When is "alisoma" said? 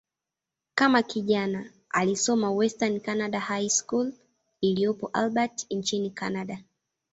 1.89-2.51